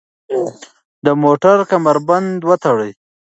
[1.05, 2.91] د موټر کمربند وتړئ.